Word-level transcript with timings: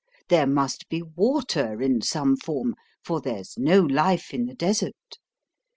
There 0.29 0.47
must 0.47 0.89
be 0.89 1.03
water 1.03 1.79
in 1.79 2.01
some 2.01 2.35
form, 2.35 2.73
for 3.03 3.21
there's 3.21 3.55
no 3.59 3.81
life 3.81 4.33
in 4.33 4.47
the 4.47 4.55
desert. 4.55 5.19